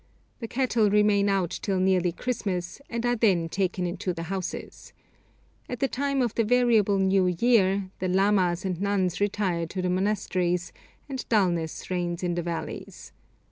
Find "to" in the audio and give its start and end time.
9.67-9.79